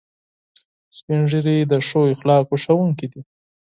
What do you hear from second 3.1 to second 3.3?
دي